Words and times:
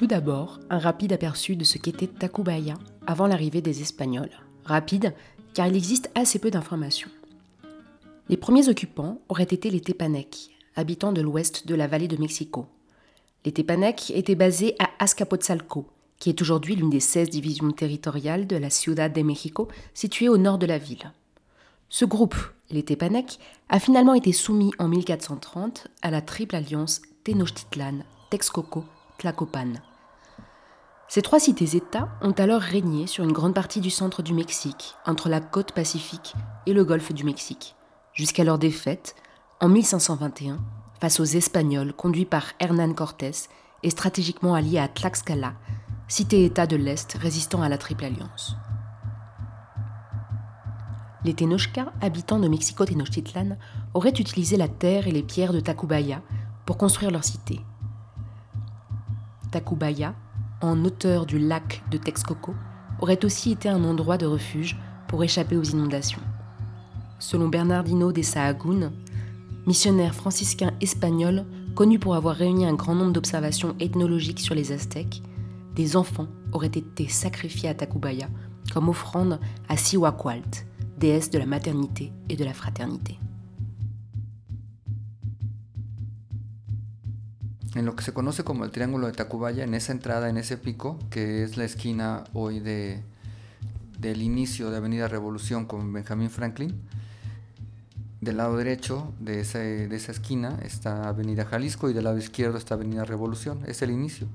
Tout 0.00 0.06
d'abord, 0.06 0.60
un 0.70 0.78
rapide 0.78 1.12
aperçu 1.12 1.56
de 1.56 1.64
ce 1.64 1.76
qu'était 1.76 2.06
Tacubaya 2.06 2.78
avant 3.06 3.26
l'arrivée 3.26 3.60
des 3.60 3.82
Espagnols. 3.82 4.30
Rapide, 4.64 5.12
car 5.52 5.66
il 5.66 5.76
existe 5.76 6.10
assez 6.14 6.38
peu 6.38 6.50
d'informations. 6.50 7.10
Les 8.30 8.38
premiers 8.38 8.70
occupants 8.70 9.20
auraient 9.28 9.42
été 9.42 9.68
les 9.68 9.82
Tepanèques, 9.82 10.48
habitants 10.74 11.12
de 11.12 11.20
l'ouest 11.20 11.66
de 11.66 11.74
la 11.74 11.86
vallée 11.86 12.08
de 12.08 12.16
Mexico. 12.16 12.64
Les 13.44 13.52
Tepanèques 13.52 14.10
étaient 14.12 14.36
basés 14.36 14.74
à 14.78 14.88
Azcapotzalco, 15.00 15.86
qui 16.18 16.30
est 16.30 16.40
aujourd'hui 16.40 16.76
l'une 16.76 16.88
des 16.88 16.98
16 16.98 17.28
divisions 17.28 17.70
territoriales 17.70 18.46
de 18.46 18.56
la 18.56 18.70
Ciudad 18.70 19.12
de 19.12 19.20
México, 19.20 19.68
située 19.92 20.30
au 20.30 20.38
nord 20.38 20.56
de 20.56 20.64
la 20.64 20.78
ville. 20.78 21.12
Ce 21.90 22.06
groupe, 22.06 22.36
les 22.70 22.84
Tepanèques, 22.84 23.38
a 23.68 23.78
finalement 23.78 24.14
été 24.14 24.32
soumis 24.32 24.72
en 24.78 24.88
1430 24.88 25.88
à 26.00 26.10
la 26.10 26.22
triple 26.22 26.56
alliance 26.56 27.02
Tenochtitlan, 27.22 28.02
Texcoco, 28.30 28.86
Tlacopan. 29.18 29.74
Ces 31.10 31.22
trois 31.22 31.40
cités-États 31.40 32.08
ont 32.22 32.30
alors 32.30 32.60
régné 32.60 33.08
sur 33.08 33.24
une 33.24 33.32
grande 33.32 33.52
partie 33.52 33.80
du 33.80 33.90
centre 33.90 34.22
du 34.22 34.32
Mexique, 34.32 34.94
entre 35.04 35.28
la 35.28 35.40
côte 35.40 35.72
pacifique 35.72 36.34
et 36.66 36.72
le 36.72 36.84
golfe 36.84 37.12
du 37.12 37.24
Mexique, 37.24 37.74
jusqu'à 38.12 38.44
leur 38.44 38.60
défaite, 38.60 39.16
en 39.60 39.68
1521, 39.68 40.60
face 41.00 41.18
aux 41.18 41.24
Espagnols 41.24 41.92
conduits 41.94 42.26
par 42.26 42.52
Hernán 42.60 42.94
Cortés 42.94 43.48
et 43.82 43.90
stratégiquement 43.90 44.54
alliés 44.54 44.78
à 44.78 44.86
Tlaxcala, 44.86 45.54
cité-État 46.06 46.68
de 46.68 46.76
l'Est 46.76 47.14
résistant 47.14 47.60
à 47.60 47.68
la 47.68 47.76
Triple 47.76 48.04
Alliance. 48.04 48.54
Les 51.24 51.34
Tenochcas, 51.34 51.92
habitants 52.00 52.38
de 52.38 52.46
Mexico-Tenochtitlan, 52.46 53.56
auraient 53.94 54.10
utilisé 54.10 54.56
la 54.56 54.68
terre 54.68 55.08
et 55.08 55.12
les 55.12 55.24
pierres 55.24 55.54
de 55.54 55.58
Tacubaya 55.58 56.22
pour 56.66 56.78
construire 56.78 57.10
leur 57.10 57.24
cité. 57.24 57.60
Tacubaya, 59.50 60.14
en 60.60 60.84
hauteur 60.84 61.26
du 61.26 61.38
lac 61.38 61.82
de 61.90 61.96
Texcoco, 61.98 62.54
aurait 63.00 63.24
aussi 63.24 63.52
été 63.52 63.68
un 63.68 63.84
endroit 63.84 64.18
de 64.18 64.26
refuge 64.26 64.78
pour 65.08 65.24
échapper 65.24 65.56
aux 65.56 65.62
inondations. 65.62 66.20
Selon 67.18 67.48
Bernardino 67.48 68.12
de 68.12 68.22
Sahagún, 68.22 68.92
missionnaire 69.66 70.14
franciscain 70.14 70.72
espagnol 70.80 71.44
connu 71.74 71.98
pour 71.98 72.14
avoir 72.14 72.36
réuni 72.36 72.66
un 72.66 72.74
grand 72.74 72.94
nombre 72.94 73.12
d'observations 73.12 73.74
ethnologiques 73.80 74.40
sur 74.40 74.54
les 74.54 74.72
Aztèques, 74.72 75.22
des 75.74 75.96
enfants 75.96 76.28
auraient 76.52 76.66
été 76.66 77.08
sacrifiés 77.08 77.68
à 77.68 77.74
Tacubaya 77.74 78.28
comme 78.72 78.88
offrande 78.88 79.40
à 79.68 79.76
Sihuacualt, 79.76 80.66
déesse 80.98 81.30
de 81.30 81.38
la 81.38 81.46
maternité 81.46 82.12
et 82.28 82.36
de 82.36 82.44
la 82.44 82.52
fraternité. 82.52 83.18
En 87.74 87.86
lo 87.86 87.94
que 87.94 88.02
se 88.02 88.12
conoce 88.12 88.42
como 88.42 88.64
el 88.64 88.70
Triángulo 88.70 89.06
de 89.06 89.12
Tacubaya, 89.12 89.64
en 89.64 89.74
esa 89.74 89.92
entrada, 89.92 90.28
en 90.28 90.36
ese 90.36 90.56
pico, 90.56 90.98
que 91.10 91.44
es 91.44 91.56
la 91.56 91.64
esquina 91.64 92.24
hoy 92.32 92.58
de, 92.58 93.00
del 93.98 94.22
inicio 94.22 94.70
de 94.70 94.78
Avenida 94.78 95.06
Revolución 95.06 95.66
con 95.66 95.92
Benjamín 95.92 96.30
Franklin. 96.30 96.80
Del 98.20 98.36
lado 98.36 98.56
derecho 98.56 99.14
de, 99.20 99.44
de 99.44 99.96
esa 99.96 100.12
esquina 100.12 100.58
está 100.62 101.08
Avenida 101.08 101.44
Jalisco 101.44 101.88
y 101.88 101.94
del 101.94 102.04
lado 102.04 102.18
izquierdo 102.18 102.58
está 102.58 102.74
Avenida 102.74 103.04
Revolución. 103.04 103.60
Es 103.66 103.82
el 103.82 103.90
inicio 103.90 104.26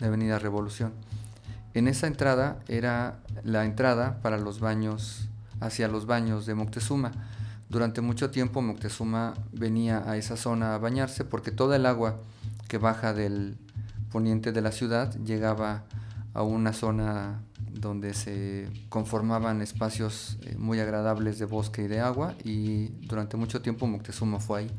de 0.00 0.06
Avenida 0.06 0.38
Revolución. 0.38 0.92
En 1.74 1.86
esa 1.86 2.06
entrada 2.08 2.58
era 2.66 3.20
la 3.44 3.64
entrada 3.64 4.20
para 4.22 4.38
los 4.38 4.58
baños, 4.58 5.28
hacia 5.60 5.86
los 5.86 6.06
baños 6.06 6.46
de 6.46 6.54
Moctezuma. 6.54 7.12
Durante 7.68 8.00
mucho 8.00 8.30
tiempo 8.30 8.62
Moctezuma 8.62 9.34
venía 9.52 10.02
a 10.10 10.16
esa 10.16 10.36
zona 10.36 10.74
a 10.74 10.78
bañarse 10.78 11.24
porque 11.24 11.52
toda 11.52 11.76
el 11.76 11.86
agua 11.86 12.18
que 12.70 12.78
baja 12.78 13.12
del 13.12 13.58
poniente 14.12 14.52
de 14.52 14.62
la 14.62 14.70
ciudad 14.70 15.12
llegaba 15.24 15.84
a 16.34 16.44
una 16.44 16.72
zona 16.72 17.42
donde 17.72 18.14
se 18.14 18.68
conformaban 18.88 19.60
espacios 19.60 20.38
eh, 20.46 20.54
muy 20.56 20.78
agradables 20.78 21.40
de 21.40 21.46
bosque 21.46 21.82
y 21.82 21.88
de 21.88 21.98
agua 21.98 22.34
y 22.44 22.90
durante 23.08 23.36
mucho 23.36 23.60
tiempo 23.60 23.88
Moctezuma 23.88 24.38
fue 24.38 24.60
ahí. 24.60 24.70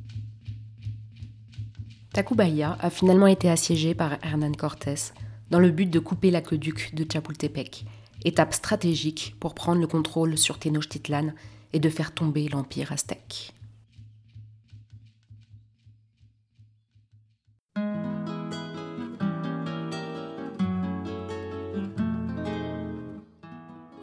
Tacubaya 2.14 2.78
a 2.80 2.90
finalement 2.90 3.28
été 3.28 3.50
assiégé 3.50 3.94
par 3.94 4.20
Hernán 4.24 4.56
Cortés 4.56 5.14
dans 5.50 5.60
le 5.60 5.72
but 5.72 5.90
de 5.90 6.00
couper 6.00 6.32
l'aqueduc 6.32 6.94
de 6.94 7.06
Chapultepec, 7.12 7.86
étape 8.24 8.54
stratégique 8.54 9.36
pour 9.40 9.54
prendre 9.54 9.82
le 9.82 9.88
contrôle 9.88 10.38
sur 10.38 10.60
Tenochtitlan 10.60 11.34
et 11.74 11.80
de 11.80 11.90
faire 11.90 12.14
tomber 12.14 12.48
l'empire 12.48 12.94
aztèque. 12.94 13.54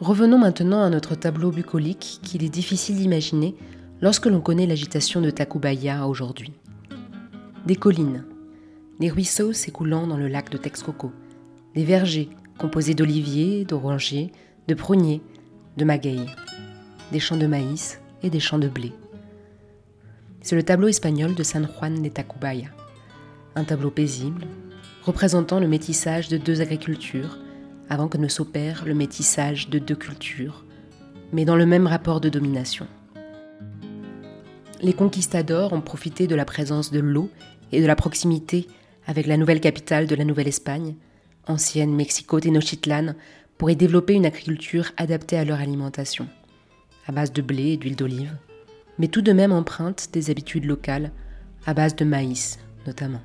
Revenons 0.00 0.38
maintenant 0.38 0.84
à 0.84 0.90
notre 0.90 1.16
tableau 1.16 1.50
bucolique 1.50 2.20
qu'il 2.22 2.44
est 2.44 2.48
difficile 2.48 2.96
d'imaginer 2.96 3.56
lorsque 4.00 4.26
l'on 4.26 4.40
connaît 4.40 4.66
l'agitation 4.66 5.20
de 5.20 5.30
Tacubaya 5.30 6.06
aujourd'hui. 6.06 6.52
Des 7.66 7.74
collines, 7.74 8.24
des 9.00 9.10
ruisseaux 9.10 9.52
s'écoulant 9.52 10.06
dans 10.06 10.16
le 10.16 10.28
lac 10.28 10.50
de 10.50 10.56
Texcoco, 10.56 11.10
des 11.74 11.84
vergers 11.84 12.30
composés 12.58 12.94
d'oliviers, 12.94 13.64
d'orangers, 13.64 14.30
de 14.68 14.74
pruniers, 14.74 15.20
de 15.76 15.84
magueilles, 15.84 16.30
des 17.10 17.18
champs 17.18 17.36
de 17.36 17.48
maïs 17.48 18.00
et 18.22 18.30
des 18.30 18.40
champs 18.40 18.60
de 18.60 18.68
blé. 18.68 18.92
C'est 20.42 20.54
le 20.54 20.62
tableau 20.62 20.86
espagnol 20.86 21.34
de 21.34 21.42
San 21.42 21.66
Juan 21.66 22.00
de 22.00 22.08
Tacubaya, 22.08 22.68
un 23.56 23.64
tableau 23.64 23.90
paisible, 23.90 24.46
représentant 25.02 25.58
le 25.58 25.66
métissage 25.66 26.28
de 26.28 26.36
deux 26.36 26.60
agricultures 26.60 27.36
avant 27.88 28.08
que 28.08 28.18
ne 28.18 28.28
s'opère 28.28 28.84
le 28.84 28.94
métissage 28.94 29.68
de 29.68 29.78
deux 29.78 29.94
cultures, 29.94 30.64
mais 31.32 31.44
dans 31.44 31.56
le 31.56 31.66
même 31.66 31.86
rapport 31.86 32.20
de 32.20 32.28
domination. 32.28 32.86
Les 34.80 34.92
conquistadors 34.92 35.72
ont 35.72 35.80
profité 35.80 36.26
de 36.26 36.34
la 36.34 36.44
présence 36.44 36.90
de 36.90 37.00
l'eau 37.00 37.30
et 37.72 37.80
de 37.80 37.86
la 37.86 37.96
proximité 37.96 38.66
avec 39.06 39.26
la 39.26 39.36
nouvelle 39.36 39.60
capitale 39.60 40.06
de 40.06 40.14
la 40.14 40.24
Nouvelle-Espagne, 40.24 40.94
ancienne 41.46 41.94
Mexico-Tenochtitlan, 41.94 43.14
pour 43.56 43.70
y 43.70 43.76
développer 43.76 44.14
une 44.14 44.26
agriculture 44.26 44.92
adaptée 44.96 45.36
à 45.36 45.44
leur 45.44 45.58
alimentation, 45.58 46.28
à 47.06 47.12
base 47.12 47.32
de 47.32 47.42
blé 47.42 47.72
et 47.72 47.76
d'huile 47.76 47.96
d'olive, 47.96 48.36
mais 48.98 49.08
tout 49.08 49.22
de 49.22 49.32
même 49.32 49.52
empreinte 49.52 50.10
des 50.12 50.30
habitudes 50.30 50.64
locales, 50.64 51.10
à 51.66 51.74
base 51.74 51.96
de 51.96 52.04
maïs 52.04 52.58
notamment. 52.86 53.20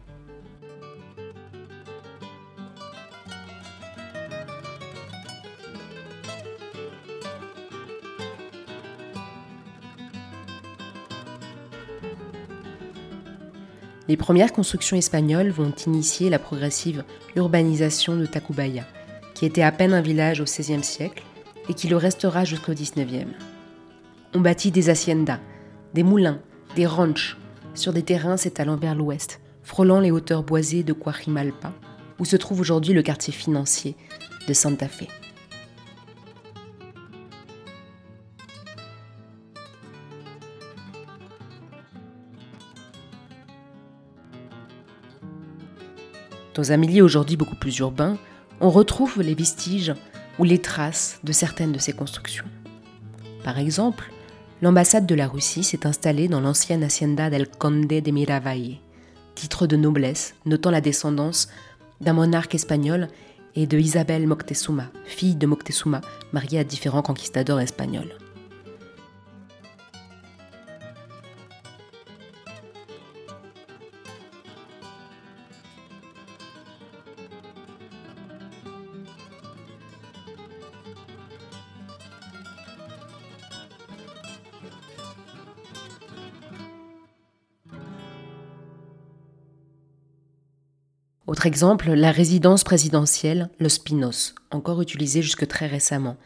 Les 14.09 14.18
premières 14.18 14.52
constructions 14.52 14.97
espagnoles 14.97 15.50
vont 15.50 15.74
initier 15.88 16.30
la 16.30 16.40
progressive 16.40 17.06
urbanisation 17.36 18.18
de 18.18 18.25
Tacubaya, 18.25 18.84
qui 19.34 19.46
était 19.46 19.62
à 19.62 19.72
peine 19.72 19.94
un 19.94 20.02
village 20.02 20.41
au 20.41 20.44
XVIe 20.44 20.84
siècle 20.84 21.24
et 21.69 21.74
qui 21.74 21.88
le 21.88 21.96
restera 21.96 22.44
jusqu'au 22.44 22.74
XIXe. 22.74 23.28
On 24.34 24.42
bâtit 24.42 24.72
des 24.72 24.90
haciendas, 24.90 25.40
des 25.94 26.03
moulins, 26.03 26.40
des 26.75 26.86
ranchs 26.86 27.38
sur 27.75 27.94
des 27.94 28.03
terrains 28.03 28.38
s'étalant 28.38 28.75
vers 28.75 28.96
l'ouest, 28.96 29.40
frôlant 29.63 30.00
les 30.00 30.12
hauteurs 30.12 30.44
boisées 30.44 30.84
de 30.84 30.94
Coajimalpa, 30.94 31.72
où 32.19 32.25
se 32.25 32.36
trouve 32.36 32.59
aujourd'hui 32.59 32.94
le 32.94 33.03
quartier 33.03 33.34
financier 33.34 33.96
de 34.47 34.53
Santa 34.53 34.88
Fe. 34.88 35.22
Dans 46.63 46.71
un 46.71 46.77
milieu 46.77 47.04
aujourd'hui 47.04 47.36
beaucoup 47.36 47.57
plus 47.57 47.77
urbain, 47.80 48.18
on 48.62 48.69
retrouve 48.69 49.21
les 49.21 49.36
vestiges 49.36 49.94
ou 50.39 50.45
les 50.45 50.60
traces 50.60 51.19
de 51.25 51.33
certaines 51.33 51.74
de 51.74 51.77
ces 51.77 51.92
constructions. 51.92 52.45
Par 53.44 53.60
exemple, 53.60 54.10
l'ambassade 54.62 55.06
de 55.06 55.13
la 55.13 55.27
Russie 55.27 55.65
s'est 55.65 55.86
installée 55.86 56.30
dans 56.30 56.39
l'ancienne 56.39 56.86
hacienda 56.86 57.30
del 57.30 57.50
Conde 57.50 57.88
de 57.88 58.12
Miravalle, 58.12 58.77
titre 59.36 59.68
de 59.68 59.75
noblesse 59.75 60.36
notant 60.45 60.71
la 60.71 60.80
descendance 60.80 61.50
d'un 62.00 62.13
monarque 62.13 62.56
espagnol 62.56 63.10
et 63.57 63.68
de 63.68 63.77
Isabel 63.77 64.25
Moctezuma, 64.25 64.89
fille 65.04 65.36
de 65.36 65.48
Moctezuma, 65.48 66.00
mariée 66.31 66.60
à 66.60 66.63
différents 66.63 67.01
conquistadors 67.01 67.60
espagnols. 67.60 68.23
Autre 91.25 91.46
exemple, 91.46 91.94
la 91.94 92.12
résidence 92.12 92.66
présidentielle 92.66 93.50
Los 93.58 93.80
Pinos, 93.81 94.36
encore 94.52 94.81
utilisée 94.81 95.22
jusque 95.22 95.48
très 95.48 95.68
récemment, 95.68 96.18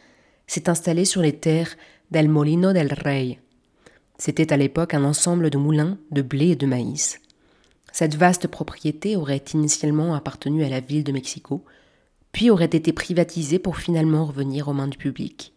s'est 0.48 0.68
installée 0.68 1.04
sur 1.04 1.22
les 1.22 1.36
terres 1.36 1.76
del 2.10 2.28
Molino 2.28 2.72
del 2.72 2.92
Rey. 2.92 3.38
C'était 4.18 4.52
à 4.52 4.56
l'époque 4.56 4.94
un 4.94 5.04
ensemble 5.04 5.50
de 5.50 5.58
moulins 5.58 5.98
de 6.10 6.20
blé 6.20 6.48
et 6.48 6.56
de 6.56 6.66
maïs. 6.66 7.20
Cette 7.92 8.16
vaste 8.16 8.48
propriété 8.48 9.14
aurait 9.14 9.44
initialement 9.54 10.16
appartenu 10.16 10.64
à 10.64 10.68
la 10.68 10.80
ville 10.80 11.04
de 11.04 11.12
Mexico, 11.12 11.64
puis 12.32 12.50
aurait 12.50 12.64
été 12.64 12.92
privatisée 12.92 13.60
pour 13.60 13.76
finalement 13.76 14.24
revenir 14.24 14.66
aux 14.66 14.72
mains 14.72 14.88
du 14.88 14.98
public. 14.98 15.54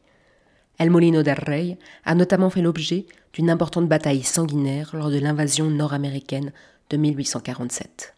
El 0.78 0.92
Molino 0.92 1.24
del 1.24 1.40
Rey 1.40 1.80
a 2.06 2.14
notamment 2.14 2.52
fait 2.52 2.62
l'objet 2.62 3.08
d'une 3.34 3.50
importante 3.50 3.88
bataille 3.88 4.22
sanguinaire 4.22 4.92
lors 4.94 5.10
de 5.10 5.18
l'invasion 5.18 5.68
nord-américaine 5.72 6.54
de 6.92 6.98
1847. 6.98 8.14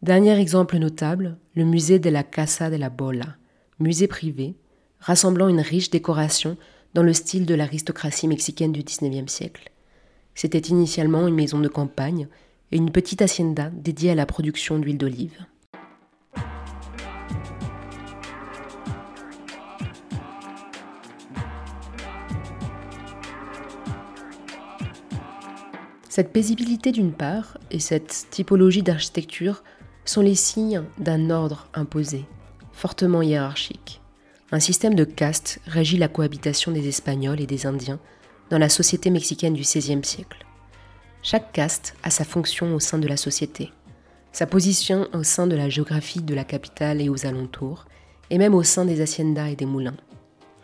Dernier 0.00 0.38
exemple 0.38 0.78
notable, 0.78 1.38
le 1.56 1.64
musée 1.64 1.98
de 1.98 2.08
la 2.08 2.22
Casa 2.22 2.70
de 2.70 2.76
la 2.76 2.88
Bola, 2.88 3.36
musée 3.80 4.06
privé, 4.06 4.54
rassemblant 5.00 5.48
une 5.48 5.60
riche 5.60 5.90
décoration 5.90 6.56
dans 6.94 7.02
le 7.02 7.12
style 7.12 7.46
de 7.46 7.54
l'aristocratie 7.56 8.28
mexicaine 8.28 8.70
du 8.70 8.84
XIXe 8.84 9.30
siècle. 9.30 9.72
C'était 10.36 10.60
initialement 10.60 11.26
une 11.26 11.34
maison 11.34 11.58
de 11.58 11.66
campagne 11.66 12.28
et 12.70 12.76
une 12.76 12.92
petite 12.92 13.22
hacienda 13.22 13.70
dédiée 13.70 14.12
à 14.12 14.14
la 14.14 14.24
production 14.24 14.78
d'huile 14.78 14.98
d'olive. 14.98 15.44
Cette 26.08 26.32
paisibilité 26.32 26.92
d'une 26.92 27.12
part 27.12 27.58
et 27.72 27.80
cette 27.80 28.28
typologie 28.30 28.84
d'architecture 28.84 29.64
sont 30.08 30.22
les 30.22 30.34
signes 30.34 30.82
d'un 30.98 31.28
ordre 31.28 31.68
imposé, 31.74 32.24
fortement 32.72 33.20
hiérarchique. 33.20 34.00
Un 34.50 34.60
système 34.60 34.94
de 34.94 35.04
castes 35.04 35.60
régit 35.66 35.98
la 35.98 36.08
cohabitation 36.08 36.72
des 36.72 36.88
Espagnols 36.88 37.42
et 37.42 37.46
des 37.46 37.66
Indiens 37.66 37.98
dans 38.48 38.56
la 38.56 38.70
société 38.70 39.10
mexicaine 39.10 39.52
du 39.52 39.60
XVIe 39.60 40.02
siècle. 40.02 40.46
Chaque 41.22 41.52
caste 41.52 41.94
a 42.02 42.08
sa 42.08 42.24
fonction 42.24 42.74
au 42.74 42.80
sein 42.80 42.98
de 42.98 43.06
la 43.06 43.18
société, 43.18 43.70
sa 44.32 44.46
position 44.46 45.08
au 45.12 45.22
sein 45.22 45.46
de 45.46 45.56
la 45.56 45.68
géographie 45.68 46.22
de 46.22 46.34
la 46.34 46.44
capitale 46.44 47.02
et 47.02 47.10
aux 47.10 47.26
alentours, 47.26 47.84
et 48.30 48.38
même 48.38 48.54
au 48.54 48.62
sein 48.62 48.86
des 48.86 49.02
haciendas 49.02 49.48
et 49.48 49.56
des 49.56 49.66
moulins. 49.66 49.96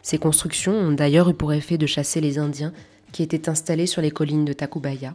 Ces 0.00 0.16
constructions 0.18 0.72
ont 0.72 0.92
d'ailleurs 0.92 1.28
eu 1.28 1.34
pour 1.34 1.52
effet 1.52 1.76
de 1.76 1.86
chasser 1.86 2.22
les 2.22 2.38
Indiens 2.38 2.72
qui 3.12 3.22
étaient 3.22 3.50
installés 3.50 3.86
sur 3.86 4.00
les 4.00 4.10
collines 4.10 4.46
de 4.46 4.54
Tacubaya, 4.54 5.14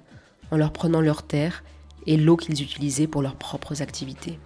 en 0.51 0.57
leur 0.57 0.71
prenant 0.71 1.01
leurs 1.01 1.23
terres 1.23 1.63
et 2.05 2.17
l'eau 2.17 2.37
qu'ils 2.37 2.61
utilisaient 2.61 3.07
pour 3.07 3.21
leurs 3.21 3.35
propres 3.35 3.81
activités. 3.81 4.39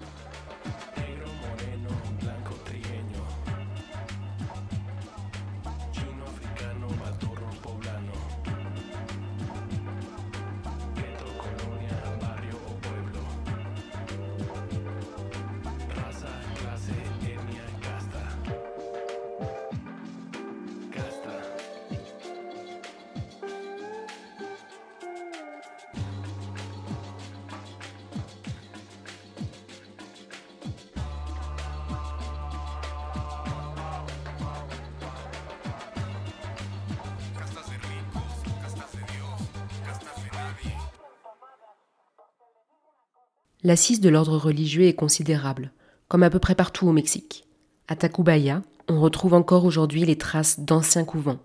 L'assise 43.66 44.02
de 44.02 44.10
l'ordre 44.10 44.38
religieux 44.38 44.84
est 44.84 44.94
considérable, 44.94 45.72
comme 46.10 46.24
à 46.24 46.30
peu 46.30 46.40
près 46.40 46.54
partout 46.56 46.86
au 46.86 46.92
Mexique. 46.92 47.46
À 47.88 47.96
Tacubaya, 47.96 48.62
on 48.90 49.00
retrouve 49.00 49.34
encore 49.34 49.64
aujourd'hui 49.64 50.04
les 50.04 50.18
traces 50.18 50.60
d'anciens 50.60 51.06
couvents, 51.06 51.40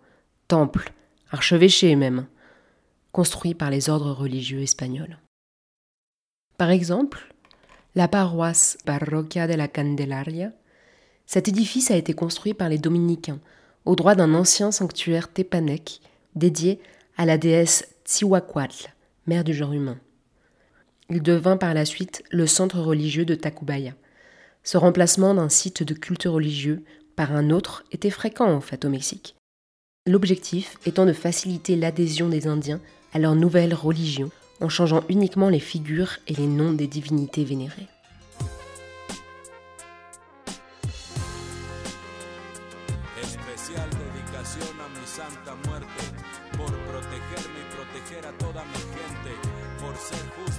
temples, 0.49 0.93
archevêchés 1.31 1.95
même, 1.95 2.27
construits 3.13 3.55
par 3.55 3.71
les 3.71 3.89
ordres 3.89 4.11
religieux 4.11 4.63
espagnols. 4.63 5.19
Par 6.57 6.71
exemple, 6.71 7.33
la 7.95 8.09
paroisse 8.09 8.79
Parroquia 8.85 9.47
de 9.47 9.55
la 9.55 9.69
Candelaria, 9.69 10.51
cet 11.25 11.47
édifice 11.47 11.93
a 11.93 11.97
été 11.97 12.15
construit 12.15 12.53
par 12.53 12.69
les 12.69 12.79
dominicains 12.79 13.39
au 13.85 13.95
droit 13.95 14.17
d'un 14.17 14.35
ancien 14.35 14.73
sanctuaire 14.73 15.33
tépanèque 15.33 16.01
dédié 16.35 16.81
à 17.17 17.27
la 17.27 17.39
déesse 17.39 17.87
Tzihuacuatl, 18.05 18.93
mère 19.27 19.45
du 19.45 19.55
genre 19.55 19.73
humain. 19.73 19.99
Il 21.11 21.23
devint 21.23 21.57
par 21.57 21.73
la 21.73 21.87
suite 21.87 22.23
le 22.31 22.47
centre 22.47 22.81
religieux 22.81 23.25
de 23.25 23.35
Tacubaya. 23.35 23.95
Ce 24.63 24.77
remplacement 24.77 25.35
d'un 25.35 25.49
site 25.49 25.83
de 25.83 25.95
culte 25.95 26.25
religieux 26.25 26.85
par 27.17 27.33
un 27.33 27.49
autre 27.49 27.83
était 27.93 28.11
fréquent 28.11 28.53
en 28.53 28.61
fait 28.61 28.85
au 28.85 28.91
Mexique. 28.91 29.35
L'objectif 30.07 30.77
étant 30.85 31.07
de 31.07 31.15
faciliter 31.15 31.77
l'adhésion 31.77 32.29
des 32.29 32.47
Indiens 32.47 32.81
à 33.15 33.19
leur 33.19 33.35
nouvelle 33.35 33.73
religion 33.73 34.31
en 34.61 34.69
changeant 34.69 35.03
uniquement 35.09 35.49
les 35.49 35.61
figures 35.61 36.19
et 36.27 36.35
les 36.35 36.47
noms 36.47 36.73
des 36.73 36.87
divinités 36.87 37.45
vénérées. 37.45 37.89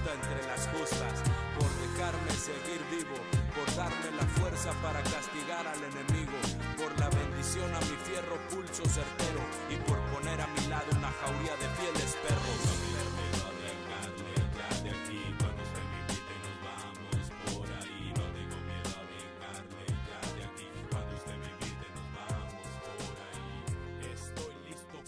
entre 0.07 0.47
las 0.47 0.67
justas, 0.69 1.19
por 1.59 1.69
dejarme 1.83 2.31
seguir 2.31 2.79
vivo, 2.89 3.15
por 3.55 3.67
darme 3.75 4.11
la 4.15 4.25
fuerza 4.39 4.71
para 4.81 5.03
castigar 5.03 5.67
al 5.67 5.83
enemigo, 5.83 6.39
por 6.77 6.97
la 6.99 7.09
bendición 7.09 7.73
a 7.75 7.79
mi 7.81 7.97
fierro 8.07 8.37
pulso 8.49 8.85
certero 8.87 9.41
y 9.69 9.75
por 9.83 9.99
poner 10.13 10.39
a 10.39 10.47
mi 10.47 10.67
lado 10.67 10.87
una 10.95 11.11
jauría 11.11 11.55
de 11.57 11.67
fieles 11.75 12.15
perros. 12.23 13.18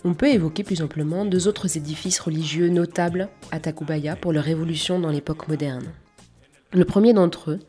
On 0.03 0.15
peut 0.15 0.29
évoquer 0.29 0.63
plus 0.63 0.81
amplement 0.81 1.25
deux 1.25 1.47
autres 1.47 1.77
édifices 1.77 2.19
religieux 2.19 2.69
notables 2.69 3.29
à 3.51 3.59
Tacubaya 3.59 4.15
pour 4.15 4.33
leur 4.33 4.47
évolution 4.47 4.99
dans 4.99 5.11
l'époque 5.11 5.47
moderne. 5.47 5.91
Le 6.73 6.85
premier 6.85 7.13
d'entre 7.13 7.51
eux 7.51 7.59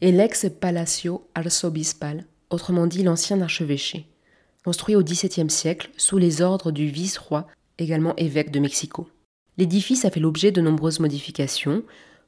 est 0.00 0.12
l'ex-Palacio 0.12 1.26
Arzobispal, 1.34 2.26
autrement 2.50 2.86
dit 2.86 3.02
l'ancien 3.02 3.40
archevêché, 3.40 4.06
construit 4.64 4.94
au 4.94 5.02
XVIIe 5.02 5.50
siècle 5.50 5.90
sous 5.96 6.18
les 6.18 6.42
ordres 6.42 6.70
du 6.70 6.86
vice-roi, 6.86 7.48
également 7.78 8.14
évêque 8.16 8.52
de 8.52 8.60
Mexico. 8.60 9.08
L'édifice 9.58 10.04
a 10.04 10.10
fait 10.10 10.20
l'objet 10.20 10.52
de 10.52 10.60
nombreuses 10.60 11.00
modifications 11.00 11.82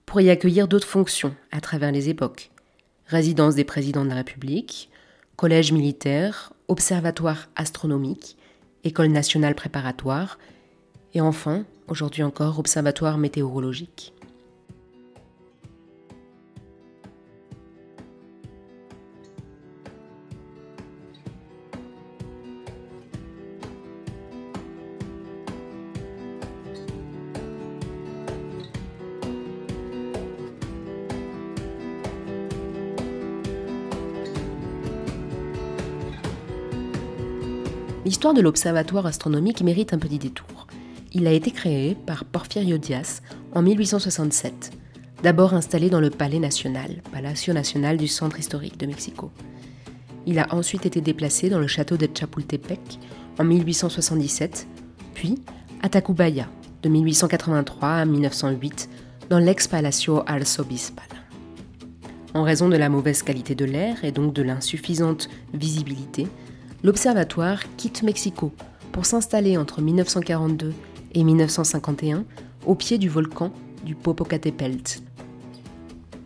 pour 0.07 0.21
y 0.21 0.31
accueillir 0.31 0.67
d'autres 0.67 0.89
fonctions 0.89 1.37
à 1.53 1.61
travers 1.61 1.93
les 1.93 2.09
époques. 2.09 2.51
Résidence 3.07 3.55
des 3.55 3.65
présidents 3.65 4.05
de 4.05 4.11
la 4.11 4.17
République, 4.17 4.91
collège 5.37 5.71
militaire, 5.71 6.53
observatoire 6.67 7.49
astronomique, 7.55 8.36
école 8.87 9.09
nationale 9.09 9.55
préparatoire, 9.55 10.39
et 11.13 11.21
enfin, 11.21 11.65
aujourd'hui 11.89 12.23
encore, 12.23 12.59
observatoire 12.59 13.19
météorologique. 13.19 14.13
L'histoire 38.07 38.35
de 38.35 38.41
l'Observatoire 38.41 39.05
astronomique 39.05 39.63
mérite 39.63 39.93
un 39.93 39.99
petit 39.99 40.19
détour. 40.19 40.69
Il 41.13 41.27
a 41.27 41.33
été 41.33 41.51
créé 41.51 41.97
par 41.97 42.25
Porfirio 42.25 42.79
Diaz 42.79 43.21
en 43.53 43.63
1867, 43.63 44.71
d'abord 45.25 45.55
installé 45.55 45.91
dans 45.91 45.99
le 45.99 46.11
Palais 46.11 46.39
national, 46.39 47.03
Palacio 47.11 47.53
Nacional 47.53 47.97
du 47.97 48.07
Centre 48.07 48.39
historique 48.39 48.79
de 48.79 48.87
Mexico. 48.87 49.33
Il 50.25 50.39
a 50.39 50.47
ensuite 50.55 50.87
été 50.87 51.01
déplacé 51.01 51.51
dans 51.51 51.59
le 51.59 51.67
château 51.67 51.97
de 51.97 52.09
Chapultepec 52.15 53.01
en 53.41 53.45
1877, 53.45 54.69
puis 55.15 55.41
à 55.83 55.89
Tacubaya 55.89 56.49
de 56.85 56.89
1883 56.89 57.89
à 57.89 58.05
1908 58.05 58.89
dans 59.31 59.41
l'ex-Palacio 59.41 60.23
Arzobispal. 60.29 61.09
En 62.35 62.45
raison 62.45 62.69
de 62.69 62.77
la 62.77 62.89
mauvaise 62.89 63.25
qualité 63.25 63.57
de 63.57 63.65
l'air 63.65 64.05
et 64.05 64.13
donc 64.13 64.33
de 64.33 64.43
l'insuffisante 64.43 65.29
visibilité, 65.53 66.29
l'observatoire 66.87 67.65
quitte 67.77 68.05
Mexico 68.05 68.53
pour 68.93 69.07
s'installer 69.07 69.57
entre 69.57 69.83
1942 69.83 70.73
et 71.15 71.25
1951 71.25 72.25
au 72.65 72.77
pied 72.77 72.97
du 72.97 73.09
volcan 73.09 73.51
du 73.85 73.97
Popocatépetl. 73.97 75.01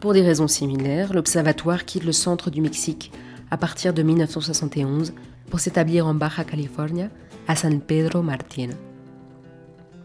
Pour 0.01 0.13
des 0.13 0.21
raisons 0.21 0.49
similaires, 0.49 1.15
l'observatoire 1.15 1.87
quitte 1.87 2.05
le 2.05 2.13
centre 2.13 2.51
du 2.51 2.61
Mexique 2.61 3.11
à 3.51 3.57
partir 3.57 3.95
de 3.95 4.03
1971 4.03 5.15
pour 5.49 5.61
s'établir 5.61 6.07
en 6.07 6.13
Baja 6.13 6.45
California, 6.45 7.09
à 7.49 7.57
San 7.57 7.81
Pedro 7.81 8.21
Martín. 8.21 8.73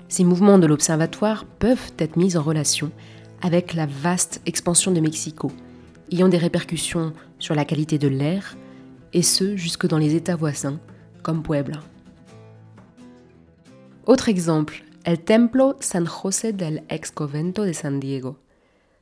Ces 0.07 0.23
mouvements 0.23 0.57
de 0.57 0.67
l'observatoire 0.67 1.43
peuvent 1.43 1.91
être 1.99 2.15
mis 2.15 2.37
en 2.37 2.41
relation 2.41 2.91
avec 3.41 3.73
la 3.73 3.87
vaste 3.87 4.39
expansion 4.45 4.93
de 4.93 5.01
Mexico, 5.01 5.51
ayant 6.13 6.29
des 6.29 6.37
répercussions 6.37 7.11
sur 7.39 7.55
la 7.55 7.65
qualité 7.65 7.97
de 7.97 8.07
l'air, 8.07 8.55
et 9.15 9.21
ce 9.21 9.55
jusque 9.55 9.87
dans 9.87 9.97
les 9.97 10.13
États 10.13 10.35
voisins, 10.35 10.77
comme 11.23 11.41
Puebla. 11.41 11.79
Autre 14.05 14.27
exemple, 14.27 14.83
El 15.05 15.23
Templo 15.23 15.73
San 15.79 16.05
José 16.05 16.51
del 16.51 16.83
Ex 16.89 17.11
Convento 17.11 17.65
de 17.65 17.71
San 17.71 17.97
Diego. 17.97 18.35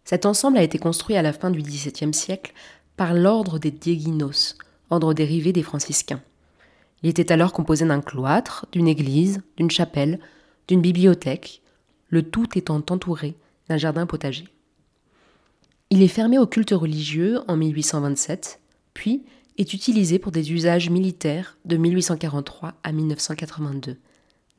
Cet 0.06 0.28
ensemble 0.28 0.60
a 0.60 0.64
été 0.64 0.78
construit 0.78 1.16
à 1.16 1.24
la 1.24 1.34
fin 1.34 1.50
du 1.50 1.64
XVIIe 1.64 2.14
siècle 2.14 2.54
par 2.96 3.16
l'ordre 3.16 3.58
des 3.58 3.72
Dieguinos, 3.72 4.56
ordre 4.92 5.16
dérivé 5.16 5.52
des 5.52 5.64
franciscains. 5.64 6.22
Il 7.02 7.10
était 7.10 7.32
alors 7.32 7.52
composé 7.52 7.84
d'un 7.84 8.02
cloître, 8.02 8.68
d'une 8.72 8.88
église, 8.88 9.42
d'une 9.58 9.72
chapelle, 9.72 10.20
d'une 10.68 10.82
bibliothèque, 10.82 11.64
le 12.10 12.22
tout 12.22 12.56
étant 12.56 12.76
entouré 12.76 13.36
d'un 13.68 13.78
jardin 13.78 14.06
potager. 14.06 14.48
Il 15.90 16.04
est 16.04 16.08
fermé 16.08 16.38
au 16.38 16.46
culte 16.46 16.72
religieux 16.72 17.40
en 17.48 17.58
1827, 17.58 18.60
puis 18.94 19.24
est 19.58 19.74
utilisé 19.74 20.20
pour 20.20 20.32
des 20.32 20.52
usages 20.52 20.90
militaires 20.90 21.58
de 21.66 21.78
1843 21.78 22.74
à 22.84 22.92
1982, 22.92 23.98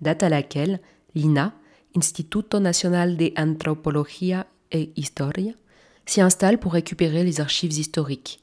date 0.01 0.23
à 0.23 0.29
laquelle 0.29 0.81
l'INA, 1.15 1.53
Instituto 1.97 2.61
Nacional 2.61 3.17
de 3.17 3.33
Antropología 3.37 4.47
e 4.73 4.89
Historia, 4.97 5.53
s'y 6.07 6.21
installe 6.21 6.59
pour 6.59 6.73
récupérer 6.73 7.25
les 7.25 7.41
archives 7.41 7.73
historiques, 7.73 8.41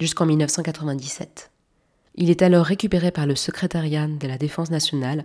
jusqu'en 0.00 0.26
1997. 0.26 1.50
Il 2.16 2.30
est 2.30 2.42
alors 2.42 2.64
récupéré 2.64 3.10
par 3.10 3.26
le 3.26 3.36
secrétariat 3.36 4.06
de 4.06 4.26
la 4.26 4.38
Défense 4.38 4.70
nationale, 4.70 5.24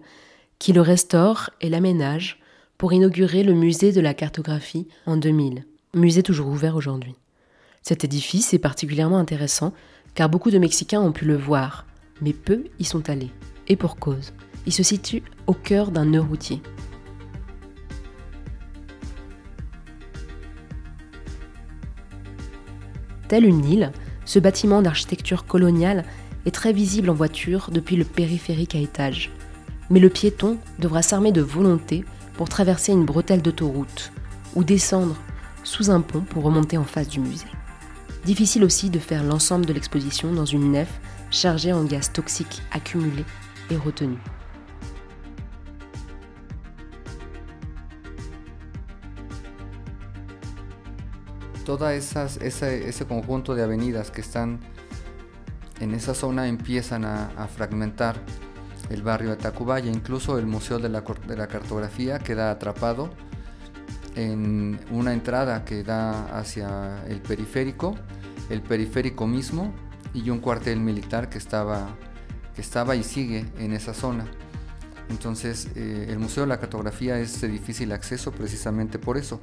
qui 0.57 0.74
le 0.74 0.81
restaure 0.81 1.50
et 1.62 1.69
l'aménage 1.69 2.39
pour 2.77 2.93
inaugurer 2.93 3.43
le 3.43 3.53
musée 3.53 3.91
de 3.91 4.01
la 4.01 4.13
cartographie 4.13 4.88
en 5.05 5.17
2000, 5.17 5.65
musée 5.93 6.24
toujours 6.24 6.48
ouvert 6.48 6.75
aujourd'hui. 6.75 7.15
Cet 7.81 8.03
édifice 8.03 8.53
est 8.53 8.59
particulièrement 8.59 9.17
intéressant 9.17 9.74
car 10.15 10.29
beaucoup 10.29 10.51
de 10.51 10.57
Mexicains 10.57 11.01
ont 11.01 11.11
pu 11.11 11.25
le 11.25 11.37
voir, 11.37 11.85
mais 12.21 12.33
peu 12.33 12.65
y 12.79 12.83
sont 12.83 13.09
allés. 13.09 13.31
Et 13.67 13.75
pour 13.75 13.97
cause, 13.97 14.33
il 14.65 14.73
se 14.73 14.83
situe 14.83 15.23
au 15.47 15.53
cœur 15.53 15.91
d'un 15.91 16.05
nœud 16.05 16.21
routier. 16.21 16.61
Tel 23.27 23.45
une 23.45 23.63
île, 23.63 23.91
ce 24.25 24.39
bâtiment 24.39 24.81
d'architecture 24.81 25.45
coloniale 25.45 26.03
est 26.45 26.51
très 26.51 26.73
visible 26.73 27.09
en 27.09 27.13
voiture 27.13 27.69
depuis 27.71 27.95
le 27.95 28.03
périphérique 28.03 28.75
à 28.75 28.79
étage. 28.79 29.31
Mais 29.89 29.99
le 29.99 30.09
piéton 30.09 30.57
devra 30.79 31.01
s'armer 31.01 31.31
de 31.31 31.41
volonté 31.41 32.05
pour 32.33 32.49
traverser 32.49 32.91
une 32.91 33.05
bretelle 33.05 33.41
d'autoroute 33.41 34.11
ou 34.55 34.63
descendre 34.63 35.15
sous 35.63 35.91
un 35.91 36.01
pont 36.01 36.21
pour 36.21 36.43
remonter 36.43 36.77
en 36.77 36.83
face 36.83 37.09
du 37.09 37.19
musée. 37.19 37.45
Difficile 38.25 38.63
aussi 38.63 38.89
de 38.89 38.99
faire 38.99 39.23
l'ensemble 39.23 39.65
de 39.65 39.73
l'exposition 39.73 40.33
dans 40.33 40.45
une 40.45 40.71
nef 40.71 40.99
chargée 41.31 41.73
en 41.73 41.83
gaz 41.85 42.11
toxiques 42.11 42.61
accumulés 42.71 43.25
et 43.69 43.77
retenus. 43.77 44.19
Todo 51.65 51.88
esas, 51.89 52.38
ese, 52.38 52.89
ese, 52.89 53.05
conjunto 53.05 53.53
de 53.53 53.61
avenidas 53.61 54.09
que 54.09 54.21
están 54.21 54.59
en 55.79 55.93
esa 55.93 56.15
zona 56.15 56.47
empiezan 56.47 57.05
a, 57.05 57.27
a 57.38 57.47
fragmentar 57.47 58.15
el 58.89 59.03
barrio 59.03 59.29
de 59.29 59.38
Tacubaya. 59.38 59.91
Incluso 59.91 60.39
el 60.39 60.47
Museo 60.47 60.79
de 60.79 60.89
la, 60.89 61.01
de 61.01 61.38
la 61.38 61.47
Cartografía 61.47 62.19
queda 62.19 62.51
atrapado 62.51 63.11
en 64.19 64.79
una 64.91 65.13
entrada 65.13 65.63
que 65.63 65.83
da 65.83 66.38
hacia 66.38 67.05
el 67.07 67.21
periférico, 67.21 67.95
el 68.49 68.61
periférico 68.61 69.27
mismo 69.27 69.73
y 70.13 70.29
un 70.29 70.39
cuartel 70.39 70.79
militar 70.79 71.29
que 71.29 71.38
estaba, 71.38 71.95
que 72.55 72.61
estaba 72.61 72.95
y 72.95 73.03
sigue 73.03 73.45
en 73.57 73.73
esa 73.73 73.93
zona. 73.93 74.25
Entonces 75.09 75.69
eh, 75.75 76.07
el 76.09 76.19
Museo 76.19 76.43
de 76.43 76.49
la 76.49 76.59
Cartografía 76.59 77.19
es 77.19 77.41
de 77.41 77.47
difícil 77.47 77.91
acceso 77.91 78.31
precisamente 78.31 78.99
por 78.99 79.17
eso. 79.17 79.41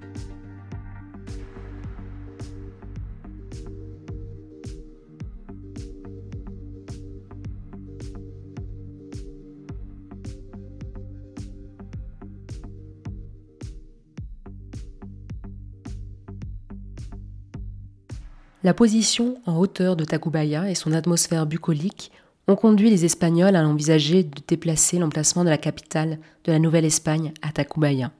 La 18.64 18.72
position 18.72 19.38
en 19.44 19.58
hauteur 19.58 19.96
de 19.96 20.04
Tacubaya 20.04 20.70
et 20.70 20.74
son 20.74 20.92
atmosphère 20.92 21.46
bucolique 21.46 22.10
ont 22.48 22.56
conduit 22.56 22.90
les 22.90 23.04
Espagnols 23.04 23.54
à 23.54 23.66
envisager 23.66 24.22
de 24.24 24.40
déplacer 24.48 24.98
l'emplacement 24.98 25.44
de 25.44 25.50
la 25.50 25.58
capitale 25.58 26.18
de 26.44 26.52
la 26.52 26.58
Nouvelle-Espagne 26.58 27.32
à 27.42 27.52
Tacubaya, 27.52 28.12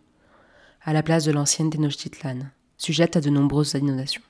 à 0.85 0.93
la 0.93 1.03
place 1.03 1.25
de 1.25 1.33
l'ancienne 1.33 1.71
Tenochtitlan, 1.71 2.41
sujette 2.77 3.17
à 3.17 3.21
de 3.21 3.31
nombreuses 3.31 3.75
inondations. 3.75 4.23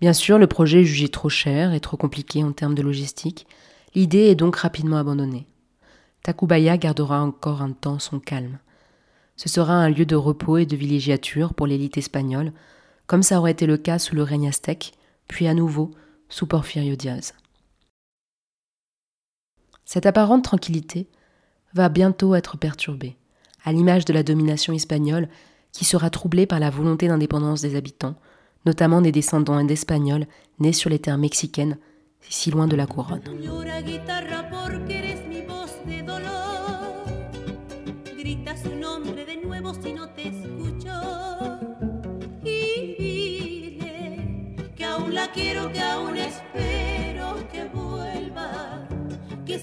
Bien 0.00 0.12
sûr, 0.12 0.38
le 0.38 0.46
projet 0.48 0.80
est 0.80 0.86
jugé 0.86 1.08
trop 1.08 1.28
cher 1.28 1.72
et 1.72 1.80
trop 1.80 1.96
compliqué 1.96 2.42
en 2.42 2.52
termes 2.52 2.74
de 2.74 2.82
logistique, 2.82 3.46
l'idée 3.94 4.26
est 4.26 4.34
donc 4.34 4.56
rapidement 4.56 4.96
abandonnée. 4.96 5.46
Tacubaya 6.22 6.76
gardera 6.78 7.22
encore 7.22 7.62
un 7.62 7.72
temps 7.72 7.98
son 7.98 8.18
calme. 8.18 8.58
Ce 9.36 9.48
sera 9.48 9.74
un 9.74 9.88
lieu 9.88 10.04
de 10.04 10.16
repos 10.16 10.58
et 10.58 10.66
de 10.66 10.76
villégiature 10.76 11.54
pour 11.54 11.66
l'élite 11.66 11.96
espagnole, 11.96 12.52
comme 13.10 13.24
ça 13.24 13.40
aurait 13.40 13.50
été 13.50 13.66
le 13.66 13.76
cas 13.76 13.98
sous 13.98 14.14
le 14.14 14.22
règne 14.22 14.46
aztèque, 14.46 14.92
puis 15.26 15.48
à 15.48 15.52
nouveau 15.52 15.90
sous 16.28 16.46
Porfirio 16.46 16.94
Diaz. 16.94 17.34
Cette 19.84 20.06
apparente 20.06 20.44
tranquillité 20.44 21.08
va 21.74 21.88
bientôt 21.88 22.36
être 22.36 22.56
perturbée, 22.56 23.16
à 23.64 23.72
l'image 23.72 24.04
de 24.04 24.12
la 24.12 24.22
domination 24.22 24.72
espagnole 24.72 25.28
qui 25.72 25.84
sera 25.84 26.08
troublée 26.08 26.46
par 26.46 26.60
la 26.60 26.70
volonté 26.70 27.08
d'indépendance 27.08 27.62
des 27.62 27.74
habitants, 27.74 28.14
notamment 28.64 29.00
des 29.00 29.10
descendants 29.10 29.64
d'Espagnols 29.64 30.28
nés 30.60 30.72
sur 30.72 30.88
les 30.88 31.00
terres 31.00 31.18
mexicaines, 31.18 31.78
si 32.28 32.52
loin 32.52 32.68
de 32.68 32.76
la 32.76 32.86
couronne. 32.86 33.22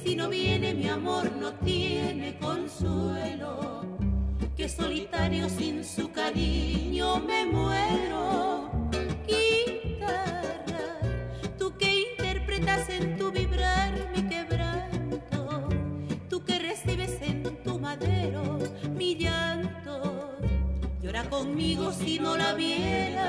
Si 0.03 0.15
no 0.15 0.29
viene 0.29 0.73
mi 0.73 0.87
amor 0.87 1.31
no 1.39 1.53
tiene 1.53 2.37
consuelo, 2.39 3.81
que 4.55 4.69
solitario 4.69 5.49
sin 5.49 5.83
su 5.83 6.11
cariño 6.11 7.19
me 7.19 7.45
muero. 7.45 8.69
Guitarra, 9.27 10.99
tú 11.57 11.75
que 11.77 12.09
interpretas 12.11 12.89
en 12.89 13.17
tu 13.17 13.31
vibrar 13.31 13.93
mi 14.15 14.23
quebranto, 14.27 15.69
tú 16.29 16.43
que 16.43 16.59
recibes 16.59 17.21
en 17.21 17.43
tu 17.63 17.79
madero 17.79 18.59
mi 18.95 19.15
llanto, 19.15 20.37
llora 21.01 21.29
conmigo 21.29 21.91
si 21.91 22.19
no 22.19 22.35
la 22.37 22.53
vienes 22.53 23.26